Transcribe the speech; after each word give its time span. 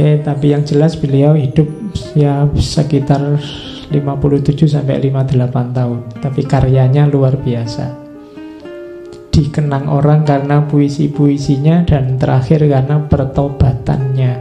Oke, 0.00 0.16
tapi 0.24 0.56
yang 0.56 0.64
jelas 0.64 0.96
beliau 0.96 1.36
hidup 1.36 1.68
ya 2.16 2.48
sekitar 2.56 3.36
57 3.92 4.64
sampai 4.64 4.96
58 4.96 5.76
tahun. 5.76 5.98
Tapi 6.24 6.40
karyanya 6.48 7.04
luar 7.04 7.36
biasa. 7.36 8.00
Dikenang 9.28 9.92
orang 9.92 10.24
karena 10.24 10.64
puisi-puisinya 10.64 11.84
dan 11.84 12.16
terakhir 12.16 12.64
karena 12.64 12.96
pertobatannya. 13.12 14.32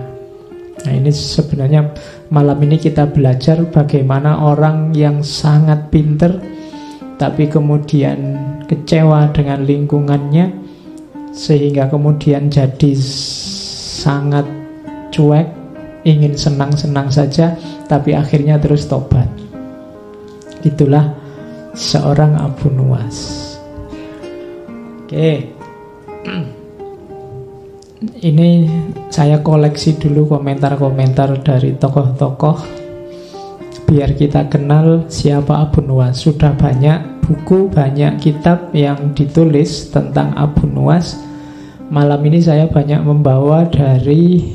Nah, 0.79 0.93
ini 0.95 1.11
sebenarnya 1.11 1.91
malam 2.31 2.55
ini 2.63 2.79
kita 2.79 3.11
belajar 3.11 3.67
bagaimana 3.67 4.39
orang 4.39 4.95
yang 4.95 5.19
sangat 5.27 5.91
pinter 5.91 6.39
tapi 7.19 7.51
kemudian 7.51 8.39
kecewa 8.63 9.27
dengan 9.35 9.67
lingkungannya 9.67 10.55
sehingga 11.35 11.91
kemudian 11.91 12.47
jadi 12.47 12.95
sangat 12.95 14.58
cuek, 15.11 15.47
ingin 16.07 16.33
senang-senang 16.35 17.11
saja 17.11 17.57
tapi 17.85 18.15
akhirnya 18.15 18.57
terus 18.61 18.87
tobat. 18.87 19.27
Itulah 20.63 21.15
seorang 21.75 22.35
Abu 22.35 22.71
Nuwas. 22.71 23.49
Oke. 25.05 25.55
Ini 27.99 28.49
saya 29.11 29.43
koleksi 29.43 29.99
dulu 29.99 30.39
komentar-komentar 30.39 31.35
dari 31.43 31.75
tokoh-tokoh 31.75 32.79
biar 33.89 34.13
kita 34.13 34.45
kenal 34.47 35.09
siapa 35.09 35.65
Abu 35.65 35.81
Nuwas. 35.81 36.21
Sudah 36.21 36.53
banyak 36.53 37.25
buku, 37.25 37.73
banyak 37.73 38.21
kitab 38.21 38.69
yang 38.71 39.17
ditulis 39.17 39.89
tentang 39.89 40.37
Abu 40.37 40.69
Nuwas. 40.69 41.17
Malam 41.89 42.21
ini 42.29 42.37
saya 42.37 42.69
banyak 42.69 43.01
membawa 43.01 43.65
dari 43.65 44.45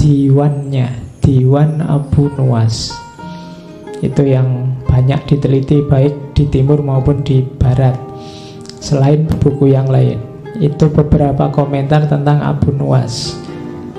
diwannya, 0.00 1.20
diwan 1.20 1.84
Abu 1.84 2.32
Nuwas. 2.40 2.96
Itu 4.00 4.24
yang 4.24 4.80
banyak 4.88 5.28
diteliti 5.28 5.84
baik 5.84 6.32
di 6.32 6.48
timur 6.48 6.80
maupun 6.80 7.20
di 7.20 7.44
barat. 7.44 8.00
Selain 8.80 9.28
buku 9.28 9.76
yang 9.76 9.92
lain. 9.92 10.16
Itu 10.56 10.88
beberapa 10.88 11.52
komentar 11.52 12.08
tentang 12.08 12.40
Abu 12.40 12.72
Nuwas. 12.72 13.36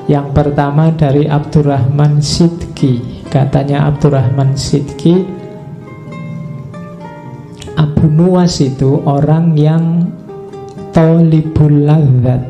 Yang 0.09 0.33
pertama 0.33 0.89
dari 0.89 1.29
Abdurrahman 1.29 2.17
Sidki. 2.17 3.21
Katanya 3.29 3.85
Abdurrahman 3.87 4.57
Sidki, 4.57 5.23
Abu 7.77 8.09
Nuwas 8.09 8.57
itu 8.59 9.05
orang 9.05 9.53
yang 9.53 10.09
tolibul 10.91 11.85
ladzat. 11.85 12.41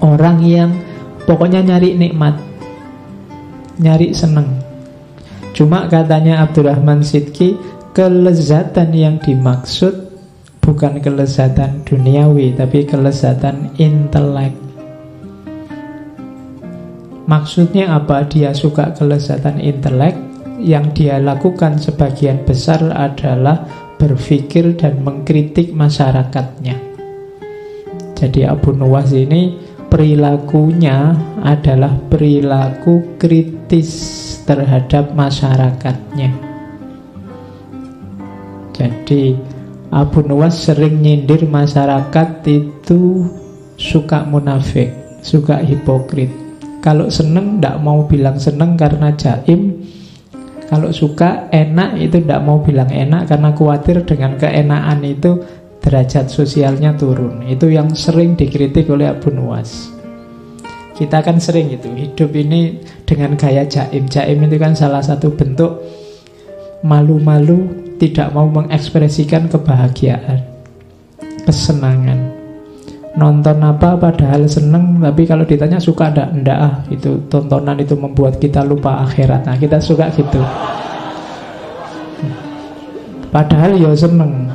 Orang 0.00 0.46
yang 0.46 0.70
pokoknya 1.24 1.62
nyari 1.62 1.94
nikmat. 1.98 2.38
Nyari 3.78 4.12
seneng. 4.12 4.62
Cuma 5.52 5.88
katanya 5.88 6.44
Abdurrahman 6.44 7.04
Sidki, 7.04 7.56
kelezatan 7.92 8.92
yang 8.96 9.20
dimaksud 9.20 10.12
bukan 10.64 11.02
kelezatan 11.02 11.84
duniawi, 11.84 12.56
tapi 12.56 12.88
kelezatan 12.88 13.74
intelek. 13.76 14.56
Maksudnya 17.28 17.96
apa? 17.96 18.24
Dia 18.26 18.56
suka 18.56 18.96
kelezatan 18.96 19.60
intelek, 19.60 20.16
yang 20.62 20.94
dia 20.94 21.18
lakukan 21.18 21.76
sebagian 21.76 22.46
besar 22.46 22.80
adalah 22.94 23.66
berpikir 23.98 24.74
dan 24.78 25.02
mengkritik 25.02 25.74
masyarakatnya. 25.74 26.78
Jadi 28.18 28.46
Abu 28.46 28.70
Nuwas 28.70 29.10
ini 29.10 29.58
perilakunya 29.92 31.12
adalah 31.44 31.92
perilaku 32.08 33.20
kritis 33.20 33.92
terhadap 34.48 35.12
masyarakatnya. 35.12 36.32
Jadi 38.72 39.36
Abu 39.92 40.24
Nuwas 40.24 40.56
sering 40.64 41.04
nyindir 41.04 41.44
masyarakat 41.44 42.40
itu 42.48 43.28
suka 43.76 44.24
munafik, 44.24 44.88
suka 45.20 45.60
hipokrit. 45.60 46.32
Kalau 46.80 47.12
seneng 47.12 47.60
tidak 47.60 47.76
mau 47.84 48.08
bilang 48.08 48.40
seneng 48.40 48.80
karena 48.80 49.12
jaim. 49.12 49.76
Kalau 50.72 50.88
suka 50.88 51.52
enak 51.52 52.00
itu 52.00 52.24
tidak 52.24 52.40
mau 52.40 52.64
bilang 52.64 52.88
enak 52.88 53.28
karena 53.28 53.52
khawatir 53.52 54.08
dengan 54.08 54.40
keenaan 54.40 55.04
itu 55.04 55.36
derajat 55.82 56.30
sosialnya 56.30 56.94
turun. 56.94 57.42
Itu 57.44 57.68
yang 57.68 57.92
sering 57.92 58.38
dikritik 58.38 58.88
oleh 58.88 59.10
Abu 59.10 59.34
Nuwas. 59.34 59.90
Kita 60.94 61.18
kan 61.20 61.42
sering 61.42 61.74
gitu 61.74 61.90
hidup 61.90 62.30
ini 62.38 62.78
dengan 63.02 63.34
gaya 63.34 63.66
jaim. 63.66 64.06
Jaim 64.06 64.38
itu 64.46 64.56
kan 64.56 64.78
salah 64.78 65.02
satu 65.02 65.34
bentuk 65.34 65.82
malu-malu 66.86 67.66
tidak 67.98 68.30
mau 68.30 68.46
mengekspresikan 68.46 69.50
kebahagiaan, 69.50 70.42
kesenangan. 71.42 72.42
Nonton 73.12 73.60
apa 73.60 73.92
padahal 74.00 74.48
seneng 74.48 74.96
Tapi 74.96 75.28
kalau 75.28 75.44
ditanya 75.44 75.76
suka 75.76 76.08
ndak 76.08 76.32
Ndak 76.32 76.58
ah 76.64 76.74
itu 76.88 77.20
tontonan 77.28 77.76
itu 77.76 77.92
membuat 77.92 78.40
kita 78.40 78.64
lupa 78.64 79.04
akhirat 79.04 79.44
Nah 79.44 79.60
kita 79.60 79.76
suka 79.76 80.08
gitu 80.16 80.40
Padahal 83.28 83.76
ya 83.76 83.92
seneng 83.92 84.51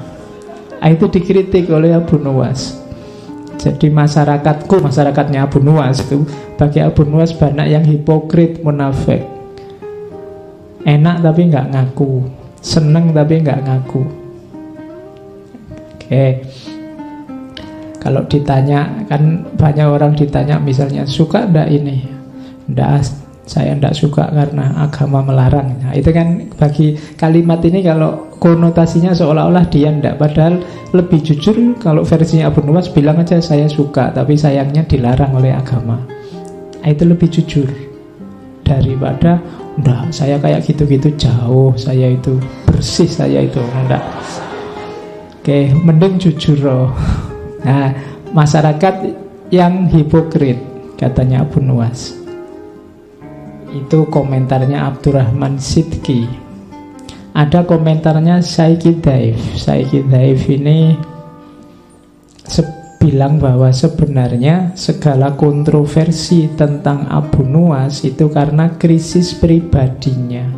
nah, 0.79 0.89
Itu 0.89 1.09
dikritik 1.09 1.69
oleh 1.69 1.93
Abu 1.93 2.21
Nuwas 2.21 2.88
jadi 3.57 3.89
masyarakatku, 3.89 4.79
masyarakatnya 4.85 5.49
Abu 5.49 5.57
Nuwas 5.57 6.05
itu 6.05 6.23
bagi 6.55 6.77
Abu 6.77 7.03
Nuwas 7.09 7.33
banyak 7.33 7.67
yang 7.67 7.83
hipokrit, 7.83 8.61
munafik. 8.61 9.25
Enak 10.85 11.25
tapi 11.25 11.49
nggak 11.49 11.73
ngaku, 11.73 12.23
seneng 12.61 13.11
tapi 13.11 13.41
nggak 13.41 13.59
ngaku. 13.65 14.01
Oke, 15.97 16.25
kalau 17.99 18.23
ditanya 18.29 19.03
kan 19.09 19.44
banyak 19.57 19.88
orang 19.89 20.15
ditanya 20.15 20.61
misalnya 20.61 21.03
suka 21.03 21.44
ndak 21.49 21.67
ini, 21.67 22.07
ndak 22.71 23.03
saya 23.44 23.73
ndak 23.75 23.97
suka 23.97 24.31
karena 24.31 24.85
agama 24.85 25.25
melarang. 25.25 25.75
Nah, 25.81 25.91
itu 25.97 26.13
kan 26.13 26.45
bagi 26.55 26.95
kalimat 27.19 27.59
ini 27.65 27.83
kalau 27.83 28.26
konotasinya 28.37 29.17
seolah-olah 29.17 29.65
dia 29.69 29.89
ndak 29.89 30.21
padahal 30.21 30.61
lebih 30.93 31.25
jujur 31.25 31.57
kalau 31.81 32.05
versinya 32.05 32.49
Abu 32.49 32.61
Nuwas 32.61 32.89
bilang 32.89 33.17
aja 33.17 33.41
saya 33.41 33.65
suka 33.65 34.13
tapi 34.13 34.37
sayangnya 34.37 34.85
dilarang 34.85 35.33
oleh 35.37 35.53
agama. 35.53 35.97
Nah, 36.81 36.87
itu 36.87 37.03
lebih 37.03 37.27
jujur 37.27 37.67
daripada 38.63 39.41
ndak 39.81 40.13
saya 40.13 40.37
kayak 40.39 40.63
gitu-gitu 40.63 41.13
jauh, 41.17 41.73
saya 41.75 42.13
itu 42.13 42.37
bersih, 42.63 43.09
saya 43.09 43.43
itu 43.43 43.59
ndak. 43.89 44.03
Oke, 45.41 45.73
mending 45.73 46.19
jujur 46.21 46.57
loh. 46.61 46.89
Nah, 47.65 47.91
masyarakat 48.31 49.11
yang 49.49 49.89
hipokrit 49.89 50.59
katanya 50.95 51.43
Abu 51.43 51.59
Nuwas. 51.59 52.15
Itu 53.73 54.07
komentarnya 54.07 54.87
Abdurrahman 54.87 55.59
Sidki 55.59 56.46
ada 57.37 57.61
komentarnya 57.61 58.41
Saiki 58.41 58.97
Daif. 58.97 59.37
Saiki 59.53 60.01
Daif 60.09 60.49
ini 60.49 60.97
bilang 62.97 63.37
bahwa 63.37 63.69
sebenarnya 63.69 64.73
segala 64.73 65.37
kontroversi 65.37 66.49
tentang 66.57 67.05
Abu 67.07 67.45
Nuwas 67.45 68.01
itu 68.01 68.27
karena 68.33 68.73
krisis 68.75 69.37
pribadinya. 69.37 70.49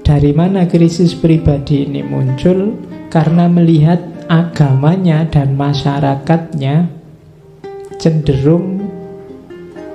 Dari 0.00 0.32
mana 0.32 0.64
krisis 0.64 1.12
pribadi 1.12 1.84
ini 1.84 2.00
muncul? 2.00 2.72
Karena 3.12 3.44
melihat 3.44 4.00
agamanya 4.32 5.28
dan 5.28 5.52
masyarakatnya 5.52 6.88
cenderung 8.00 8.88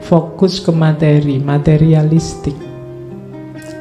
fokus 0.06 0.62
ke 0.62 0.70
materi, 0.70 1.42
materialistik. 1.42 2.73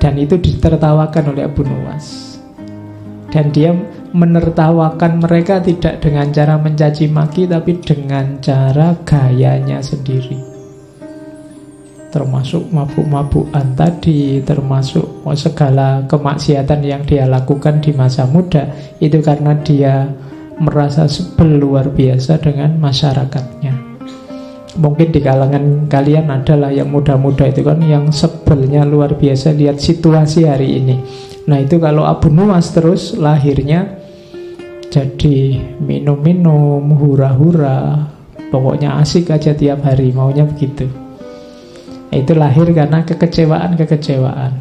Dan 0.02 0.18
itu 0.18 0.34
ditertawakan 0.34 1.30
oleh 1.30 1.46
Abu 1.46 1.62
Nuwas 1.62 2.34
Dan 3.30 3.54
dia 3.54 3.70
menertawakan 4.10 5.22
mereka 5.22 5.62
tidak 5.62 6.02
dengan 6.02 6.34
cara 6.34 6.58
mencaci 6.58 7.06
maki 7.06 7.46
Tapi 7.46 7.78
dengan 7.78 8.42
cara 8.42 8.98
gayanya 9.06 9.78
sendiri. 9.78 10.42
Termasuk 12.10 12.66
mabuk-mabukan 12.74 13.78
tadi 13.78 14.42
Termasuk 14.42 15.22
segala 15.38 16.02
kemaksiatan 16.10 16.82
yang 16.82 17.06
dia 17.06 17.30
lakukan 17.30 17.78
di 17.78 17.94
masa 17.94 18.26
muda 18.26 18.66
Itu 18.98 19.22
karena 19.22 19.54
dia 19.62 20.10
merasa 20.58 21.06
sebel 21.06 21.62
luar 21.62 21.94
biasa 21.94 22.42
dengan 22.42 22.76
masyarakatnya 22.82 23.81
Mungkin 24.72 25.12
di 25.12 25.20
kalangan 25.20 25.84
kalian 25.84 26.32
adalah 26.32 26.72
yang 26.72 26.88
muda-muda 26.88 27.44
itu 27.44 27.60
kan 27.60 27.76
yang 27.84 28.08
sebelnya 28.08 28.88
luar 28.88 29.20
biasa 29.20 29.52
lihat 29.52 29.76
situasi 29.76 30.48
hari 30.48 30.80
ini. 30.80 30.96
Nah 31.44 31.60
itu 31.60 31.76
kalau 31.76 32.08
Abu 32.08 32.32
Nuwas 32.32 32.72
terus 32.72 33.12
lahirnya 33.12 34.00
jadi 34.92 35.60
minum-minum, 35.80 36.84
hura-hura, 36.96 38.08
pokoknya 38.52 39.00
asik 39.00 39.32
aja 39.32 39.56
tiap 39.56 39.84
hari 39.84 40.12
maunya 40.12 40.44
begitu. 40.48 40.88
Itu 42.12 42.36
lahir 42.36 42.68
karena 42.76 43.00
kekecewaan-kekecewaan. 43.08 44.52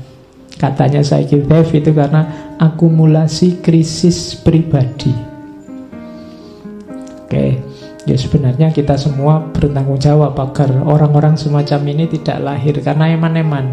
Katanya 0.56 1.04
Saiki 1.04 1.44
Dev 1.44 1.68
itu 1.76 1.92
karena 1.92 2.56
akumulasi 2.56 3.60
krisis 3.60 4.40
pribadi. 4.40 5.12
Oke, 7.28 7.60
ya 8.10 8.18
sebenarnya 8.18 8.74
kita 8.74 8.98
semua 8.98 9.46
bertanggung 9.54 10.02
jawab 10.02 10.34
agar 10.40 10.74
orang-orang 10.82 11.38
semacam 11.38 11.82
ini 11.94 12.10
tidak 12.10 12.38
lahir 12.42 12.76
karena 12.82 13.14
eman-eman. 13.14 13.66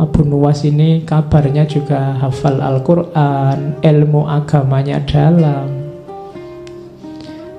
Abu 0.00 0.24
Nuwas 0.24 0.64
ini 0.64 1.04
kabarnya 1.04 1.68
juga 1.68 2.16
hafal 2.24 2.60
Al-Quran, 2.60 3.84
ilmu 3.84 4.24
agamanya 4.24 4.96
dalam. 5.04 5.68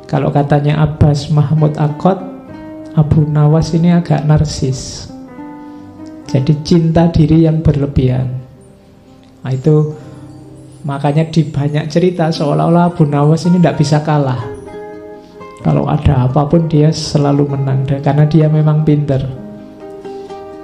Kalau 0.09 0.27
katanya 0.27 0.83
Abbas 0.83 1.31
Mahmud 1.31 1.77
Akot, 1.79 2.19
Abu 2.99 3.23
Nawas 3.23 3.71
ini 3.71 3.95
agak 3.95 4.27
narsis. 4.27 5.07
Jadi 6.27 6.59
cinta 6.67 7.07
diri 7.07 7.47
yang 7.47 7.63
berlebihan. 7.63 8.27
Nah, 9.39 9.51
itu 9.55 9.95
makanya 10.83 11.31
di 11.31 11.47
banyak 11.47 11.87
cerita 11.87 12.27
seolah-olah 12.27 12.91
Abu 12.91 13.07
Nawas 13.07 13.47
ini 13.47 13.63
tidak 13.63 13.79
bisa 13.79 14.03
kalah. 14.03 14.50
Kalau 15.61 15.85
ada 15.85 16.25
apa 16.25 16.49
pun 16.49 16.65
dia 16.65 16.89
selalu 16.89 17.53
menang 17.53 17.85
karena 17.85 18.25
dia 18.25 18.49
memang 18.49 18.81
pinter. 18.81 19.21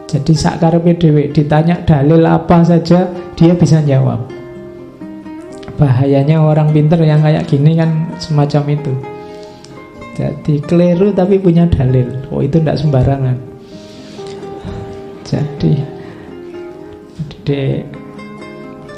Jadi 0.07 0.33
sakar 0.33 0.79
PDW 0.79 1.35
ditanya 1.35 1.83
dalil 1.83 2.23
apa 2.25 2.63
saja 2.65 3.11
dia 3.38 3.53
bisa 3.53 3.83
jawab. 3.85 4.25
Bahayanya 5.77 6.41
orang 6.41 6.73
pinter 6.73 6.97
yang 7.05 7.21
kayak 7.21 7.45
gini 7.45 7.77
kan 7.77 8.09
semacam 8.17 8.73
itu. 8.73 8.94
Jadi 10.17 10.65
keliru 10.65 11.13
tapi 11.13 11.38
punya 11.38 11.69
dalil. 11.69 12.25
Oh 12.33 12.41
itu 12.41 12.57
tidak 12.57 12.81
sembarangan. 12.81 13.38
Jadi 15.27 15.85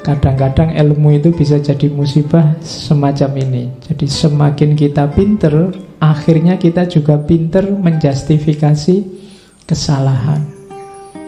kadang-kadang 0.00 0.72
ilmu 0.74 1.20
itu 1.20 1.30
bisa 1.32 1.60
jadi 1.60 1.92
musibah 1.92 2.56
semacam 2.64 3.30
ini. 3.40 3.64
Jadi 3.84 4.06
semakin 4.08 4.70
kita 4.76 5.12
pinter, 5.12 5.72
akhirnya 6.00 6.56
kita 6.56 6.88
juga 6.88 7.20
pinter 7.20 7.68
menjustifikasi 7.68 8.96
kesalahan. 9.68 10.40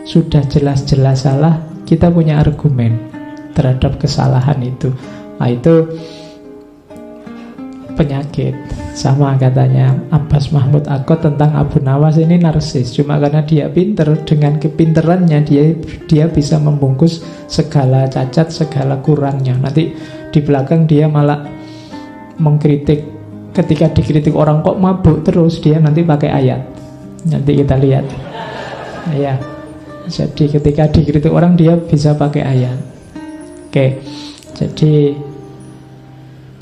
Sudah 0.03 0.43
jelas-jelas 0.49 1.29
salah, 1.29 1.63
kita 1.87 2.11
punya 2.11 2.43
argumen 2.43 2.99
terhadap 3.53 4.01
kesalahan 4.01 4.59
itu. 4.65 4.91
Nah, 5.39 5.49
itu 5.53 5.87
penyakit. 8.03 8.59
Sama 8.99 9.39
katanya 9.39 9.95
Abbas 10.11 10.51
Mahmud 10.51 10.91
Akot 10.91 11.23
tentang 11.23 11.55
Abu 11.55 11.79
Nawas 11.79 12.19
ini 12.19 12.43
narsis. 12.43 12.91
Cuma 12.91 13.23
karena 13.23 13.47
dia 13.47 13.71
pinter, 13.71 14.19
dengan 14.27 14.59
kepinterannya 14.59 15.39
dia 15.47 15.79
dia 16.11 16.27
bisa 16.27 16.59
membungkus 16.59 17.23
segala 17.47 18.11
cacat, 18.11 18.51
segala 18.51 18.99
kurangnya. 18.99 19.55
Nanti 19.55 19.95
di 20.35 20.41
belakang 20.43 20.91
dia 20.91 21.07
malah 21.07 21.47
mengkritik 22.43 23.07
ketika 23.55 23.93
dikritik 23.95 24.35
orang 24.35 24.65
kok 24.65 24.81
mabuk 24.81 25.23
terus 25.23 25.63
dia 25.63 25.79
nanti 25.79 26.03
pakai 26.03 26.31
ayat. 26.35 26.61
Nanti 27.31 27.55
kita 27.55 27.79
lihat. 27.79 28.05
Ya. 29.15 29.39
Jadi 30.03 30.51
ketika 30.51 30.91
dikritik 30.91 31.31
orang 31.31 31.55
dia 31.55 31.79
bisa 31.79 32.19
pakai 32.19 32.43
ayat. 32.43 32.79
Oke. 33.71 34.03
Jadi 34.53 35.17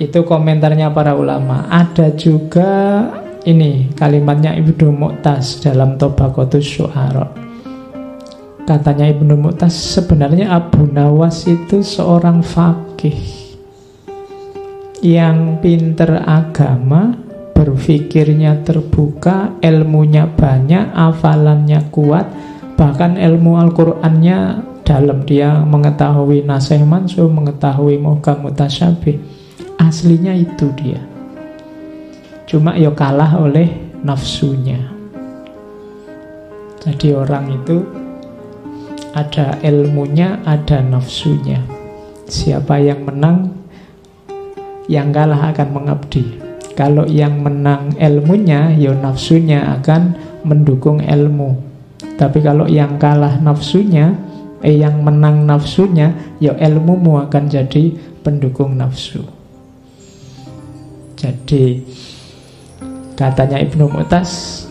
itu 0.01 0.25
komentarnya 0.25 0.89
para 0.97 1.13
ulama. 1.13 1.69
Ada 1.69 2.17
juga 2.17 3.05
ini 3.45 3.93
kalimatnya 3.93 4.57
Ibnu 4.57 4.97
Mu'tas 4.97 5.61
dalam 5.61 6.01
Tobakotus 6.01 6.65
Syu'ara. 6.65 7.29
Katanya 8.65 9.13
Ibnu 9.13 9.37
Mu'tas 9.37 9.77
sebenarnya 9.77 10.57
Abu 10.57 10.89
Nawas 10.89 11.45
itu 11.45 11.85
seorang 11.85 12.41
fakih 12.41 13.21
yang 15.05 15.61
pinter 15.61 16.17
agama, 16.25 17.17
berpikirnya 17.53 18.65
terbuka, 18.65 19.53
ilmunya 19.61 20.29
banyak, 20.33 20.97
hafalannya 20.97 21.93
kuat, 21.93 22.25
bahkan 22.77 23.21
ilmu 23.21 23.57
Al-Qur'annya 23.69 24.65
dalam 24.85 25.25
dia 25.29 25.61
mengetahui 25.61 26.45
nasih 26.45 26.85
mansuh, 26.85 27.29
mengetahui 27.29 27.97
muhkam 28.01 28.45
mutasyabih 28.45 29.40
Aslinya 29.81 30.37
itu 30.37 30.69
dia. 30.77 31.01
Cuma 32.45 32.77
ya 32.77 32.93
kalah 32.93 33.41
oleh 33.41 33.97
nafsunya. 34.05 34.77
Jadi 36.85 37.17
orang 37.17 37.49
itu 37.49 37.89
ada 39.17 39.57
ilmunya, 39.65 40.37
ada 40.45 40.85
nafsunya. 40.85 41.65
Siapa 42.29 42.77
yang 42.77 43.09
menang, 43.09 43.57
yang 44.85 45.09
kalah 45.17 45.49
akan 45.49 45.73
mengabdi. 45.73 46.29
Kalau 46.77 47.09
yang 47.09 47.41
menang 47.41 47.97
ilmunya, 47.97 48.77
ya 48.77 48.93
nafsunya 48.93 49.81
akan 49.81 50.13
mendukung 50.45 51.01
ilmu. 51.01 51.57
Tapi 52.21 52.45
kalau 52.45 52.69
yang 52.69 53.01
kalah 53.01 53.41
nafsunya, 53.41 54.13
eh 54.61 54.77
yang 54.77 55.01
menang 55.01 55.49
nafsunya, 55.49 56.37
ya 56.37 56.53
ilmumu 56.53 57.17
akan 57.25 57.49
jadi 57.49 57.97
pendukung 58.21 58.77
nafsu. 58.77 59.40
Jadi 61.21 61.85
katanya 63.13 63.61
Ibnu 63.61 63.93
Mu'tas 63.93 64.65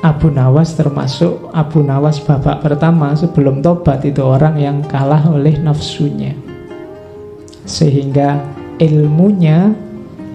Abu 0.00 0.32
Nawas 0.32 0.72
termasuk 0.72 1.52
Abu 1.52 1.84
Nawas 1.84 2.22
babak 2.24 2.64
pertama 2.64 3.12
sebelum 3.12 3.60
tobat 3.60 4.00
itu 4.08 4.24
orang 4.24 4.56
yang 4.56 4.80
kalah 4.88 5.28
oleh 5.28 5.60
nafsunya. 5.60 6.32
Sehingga 7.68 8.40
ilmunya 8.80 9.76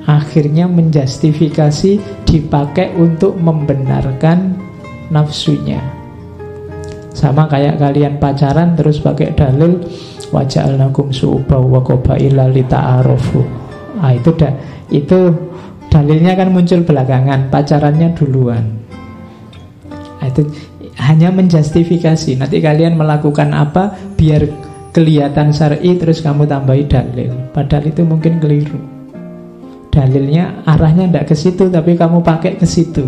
akhirnya 0.06 0.70
menjustifikasi 0.70 1.98
dipakai 2.28 2.94
untuk 2.94 3.40
membenarkan 3.40 4.60
nafsunya. 5.10 5.82
Sama 7.16 7.48
kayak 7.48 7.80
kalian 7.80 8.20
pacaran 8.20 8.76
terus 8.78 9.00
pakai 9.00 9.32
dalil 9.32 9.80
wajah 10.30 10.70
al-nakum 10.70 11.10
su'ubaw 11.10 11.64
wa 11.64 11.80
qabaila 11.80 12.52
li 12.52 12.68
ta'arufu 12.68 13.63
ah 14.02 14.14
itu 14.16 14.34
dah 14.34 14.54
itu 14.90 15.34
dalilnya 15.94 16.34
kan 16.34 16.50
muncul 16.50 16.82
belakangan, 16.82 17.54
pacarannya 17.54 18.18
duluan. 18.18 18.66
Nah, 20.18 20.28
itu 20.30 20.42
hanya 20.98 21.30
menjustifikasi. 21.30 22.42
Nanti 22.42 22.58
kalian 22.58 22.98
melakukan 22.98 23.54
apa 23.54 23.94
biar 24.18 24.50
kelihatan 24.90 25.54
syar'i 25.54 25.94
terus 26.02 26.26
kamu 26.26 26.50
tambahi 26.50 26.90
dalil. 26.90 27.30
Padahal 27.54 27.94
itu 27.94 28.02
mungkin 28.02 28.42
keliru. 28.42 28.82
Dalilnya 29.94 30.66
arahnya 30.66 31.06
tidak 31.06 31.26
ke 31.30 31.36
situ 31.38 31.70
tapi 31.70 31.94
kamu 31.94 32.26
pakai 32.26 32.58
ke 32.58 32.66
situ. 32.66 33.06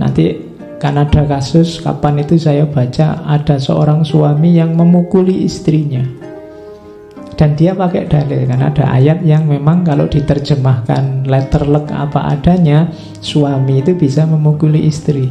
Nanti 0.00 0.48
kan 0.80 0.96
ada 0.96 1.28
kasus 1.28 1.84
kapan 1.84 2.24
itu 2.24 2.40
saya 2.40 2.64
baca 2.64 3.20
ada 3.28 3.60
seorang 3.60 4.00
suami 4.00 4.56
yang 4.56 4.72
memukuli 4.72 5.44
istrinya 5.44 6.19
dan 7.40 7.56
dia 7.56 7.72
pakai 7.72 8.04
dalil 8.04 8.44
kan 8.44 8.60
ada 8.60 8.84
ayat 8.92 9.24
yang 9.24 9.48
memang 9.48 9.80
kalau 9.80 10.04
diterjemahkan 10.04 11.24
letterlek 11.24 11.88
apa 11.88 12.36
adanya 12.36 12.92
suami 13.24 13.80
itu 13.80 13.96
bisa 13.96 14.28
memukuli 14.28 14.84
istri. 14.84 15.24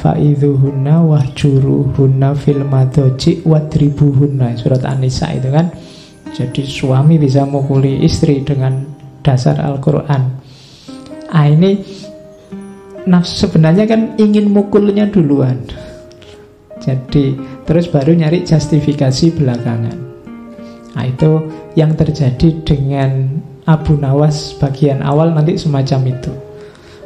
Fa'idhuhunna 0.00 1.04
wahjuruhunna 1.04 2.32
fil 2.40 2.64
madoji 2.64 3.44
wadribuhunna 3.44 4.56
surat 4.56 4.80
An-Nisa 4.88 5.36
itu 5.36 5.52
kan. 5.52 5.68
Jadi 6.32 6.64
suami 6.64 7.20
bisa 7.20 7.44
memukuli 7.44 8.00
istri 8.00 8.40
dengan 8.40 8.80
dasar 9.20 9.60
Al-Quran. 9.60 10.40
Ah 11.36 11.52
ini 11.52 11.84
nah 13.04 13.20
sebenarnya 13.20 13.84
kan 13.84 14.16
ingin 14.16 14.48
mukulnya 14.48 15.04
duluan. 15.04 15.68
Jadi 16.80 17.36
terus 17.68 17.92
baru 17.92 18.16
nyari 18.16 18.40
justifikasi 18.48 19.36
belakangan 19.36 20.05
Nah 20.96 21.04
itu 21.04 21.52
yang 21.76 21.92
terjadi 21.92 22.64
dengan 22.64 23.28
Abu 23.68 24.00
Nawas 24.00 24.56
bagian 24.56 25.04
awal 25.04 25.36
nanti 25.36 25.60
semacam 25.60 26.16
itu. 26.16 26.32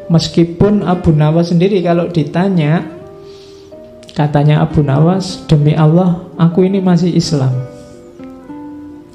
Meskipun 0.06 0.87
Abu 0.87 1.11
Nawas 1.11 1.50
sendiri 1.50 1.82
kalau 1.82 2.06
ditanya 2.11 2.82
Katanya 4.11 4.66
Abu 4.66 4.82
Nawas 4.82 5.47
Demi 5.47 5.70
Allah 5.75 6.26
aku 6.35 6.66
ini 6.66 6.82
masih 6.82 7.14
Islam. 7.14 7.54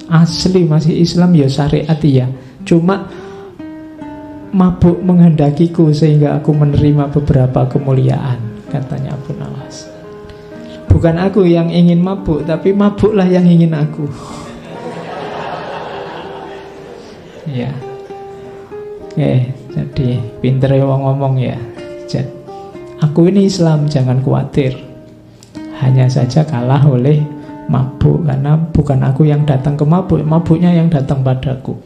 Asli 0.08 0.64
masih 0.64 0.96
Islam 0.96 1.36
ya 1.36 1.48
syariat 1.52 2.00
ya 2.00 2.26
Cuma 2.64 3.12
mabuk 4.56 4.96
menghendakiku 5.04 5.92
sehingga 5.92 6.40
aku 6.40 6.56
menerima 6.56 7.12
beberapa 7.12 7.68
kemuliaan 7.68 8.40
Katanya 8.72 9.12
Abu 9.12 9.36
Nawas. 9.36 9.84
Bukan 10.88 11.20
aku 11.20 11.44
yang 11.44 11.68
ingin 11.68 12.00
mabuk 12.00 12.48
Tapi 12.48 12.72
mabuklah 12.72 13.28
yang 13.28 13.44
ingin 13.44 13.76
aku 13.76 14.08
ya 17.50 17.70
oke 19.06 19.32
jadi 19.74 20.08
pinter 20.42 20.70
ya 20.76 20.84
ngomong 20.84 21.34
ya 21.38 21.56
Aku 23.04 23.28
ini 23.28 23.44
Islam, 23.44 23.88
jangan 23.92 24.24
khawatir. 24.24 24.72
Hanya 25.84 26.08
saja 26.08 26.48
kalah 26.48 26.80
oleh 26.88 27.20
mabuk 27.68 28.24
karena 28.24 28.56
bukan 28.72 29.04
aku 29.04 29.28
yang 29.28 29.44
datang 29.44 29.76
ke 29.76 29.84
mabuk, 29.84 30.24
mabuknya 30.24 30.72
yang 30.72 30.88
datang 30.88 31.20
padaku. 31.20 31.76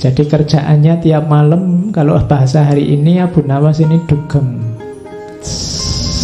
Jadi 0.00 0.28
kerjaannya 0.28 1.00
tiap 1.04 1.28
malam 1.28 1.92
kalau 1.92 2.16
bahasa 2.24 2.64
hari 2.64 2.96
ini 2.96 3.20
Abu 3.20 3.44
Nawas 3.44 3.80
ini 3.80 4.00
dugem. 4.08 4.60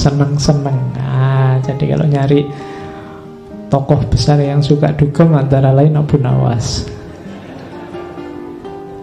Seneng-seneng. 0.01 0.97
Nah, 0.97 1.61
jadi 1.61 1.97
kalau 1.97 2.09
nyari 2.09 2.49
tokoh 3.69 4.01
besar 4.09 4.41
yang 4.41 4.65
suka 4.65 4.97
dugem 4.97 5.37
antara 5.37 5.73
lain 5.73 6.01
Abu 6.01 6.17
Nawas. 6.17 6.89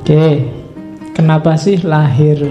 Oke, 0.10 0.42
kenapa 1.14 1.54
sih 1.54 1.86
lahir 1.86 2.50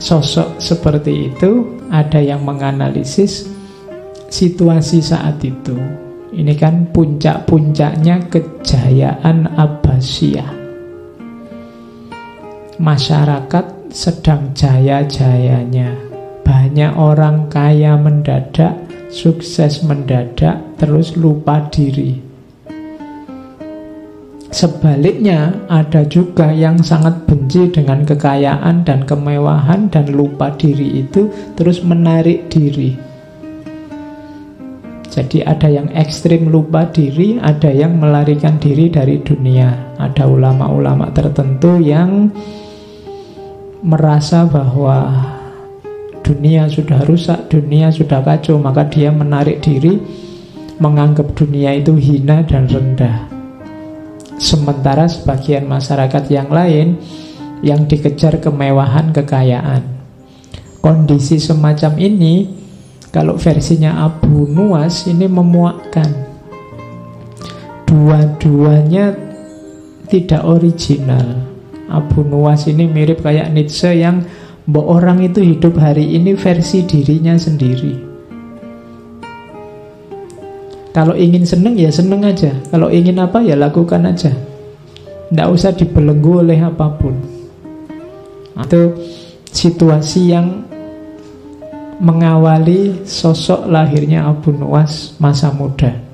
sosok 0.00 0.56
seperti 0.56 1.28
itu? 1.28 1.76
Ada 1.92 2.24
yang 2.24 2.40
menganalisis 2.40 3.52
situasi 4.32 5.04
saat 5.04 5.44
itu. 5.44 5.76
Ini 6.32 6.56
kan 6.56 6.88
puncak-puncaknya 6.88 8.32
kejayaan 8.32 9.60
Abbasiyah. 9.60 10.48
Masyarakat 12.80 13.92
sedang 13.92 14.56
jaya-jayanya. 14.56 15.92
Banyak 16.48 16.96
orang 16.96 17.52
kaya 17.52 17.92
mendadak, 18.00 18.72
sukses 19.12 19.84
mendadak, 19.84 20.64
terus 20.80 21.12
lupa 21.12 21.60
diri. 21.68 22.27
Sebaliknya, 24.48 25.52
ada 25.68 26.08
juga 26.08 26.48
yang 26.48 26.80
sangat 26.80 27.28
benci 27.28 27.68
dengan 27.68 28.00
kekayaan 28.08 28.80
dan 28.80 29.04
kemewahan 29.04 29.92
dan 29.92 30.08
lupa 30.08 30.48
diri 30.56 31.04
itu 31.04 31.28
terus 31.52 31.84
menarik 31.84 32.48
diri. 32.48 32.96
Jadi 35.12 35.44
ada 35.44 35.68
yang 35.68 35.92
ekstrim 35.92 36.48
lupa 36.48 36.88
diri, 36.88 37.36
ada 37.36 37.68
yang 37.68 38.00
melarikan 38.00 38.56
diri 38.56 38.88
dari 38.88 39.20
dunia. 39.20 39.96
Ada 40.00 40.24
ulama-ulama 40.24 41.12
tertentu 41.12 41.76
yang 41.84 42.32
merasa 43.84 44.48
bahwa 44.48 45.12
dunia 46.24 46.72
sudah 46.72 47.04
rusak, 47.04 47.52
dunia 47.52 47.92
sudah 47.92 48.24
kacau, 48.24 48.56
maka 48.56 48.88
dia 48.88 49.12
menarik 49.12 49.60
diri, 49.60 50.00
menganggap 50.80 51.36
dunia 51.36 51.76
itu 51.76 52.00
hina 52.00 52.40
dan 52.48 52.64
rendah. 52.64 53.37
Sementara 54.38 55.10
sebagian 55.10 55.66
masyarakat 55.66 56.30
yang 56.30 56.48
lain 56.48 56.94
yang 57.60 57.90
dikejar 57.90 58.38
kemewahan 58.38 59.10
kekayaan. 59.10 59.82
Kondisi 60.78 61.42
semacam 61.42 61.98
ini 61.98 62.46
kalau 63.10 63.34
versinya 63.34 64.06
Abu 64.06 64.46
Nuwas 64.46 65.10
ini 65.10 65.26
memuakkan. 65.26 66.06
Dua-duanya 67.82 69.16
tidak 70.06 70.46
original. 70.46 71.44
Abu 71.90 72.22
Nuwas 72.22 72.70
ini 72.70 72.86
mirip 72.86 73.26
kayak 73.26 73.50
Nietzsche 73.50 73.90
yang 73.90 74.22
orang 74.76 75.24
itu 75.24 75.40
hidup 75.40 75.80
hari 75.80 76.14
ini 76.14 76.36
versi 76.36 76.84
dirinya 76.84 77.34
sendiri. 77.34 78.07
Kalau 80.98 81.14
ingin 81.14 81.46
seneng 81.46 81.78
ya 81.78 81.94
seneng 81.94 82.26
aja. 82.26 82.50
Kalau 82.74 82.90
ingin 82.90 83.22
apa 83.22 83.38
ya 83.38 83.54
lakukan 83.54 84.02
aja. 84.02 84.34
Tidak 85.30 85.46
usah 85.46 85.70
dibelenggu 85.70 86.42
oleh 86.42 86.58
apa 86.58 86.90
pun. 86.98 87.14
Itu 88.58 88.98
situasi 89.46 90.34
yang 90.34 90.66
mengawali 92.02 93.06
sosok 93.06 93.70
lahirnya 93.70 94.26
Abu 94.26 94.50
Nuwas 94.50 95.14
masa 95.22 95.54
muda. 95.54 96.07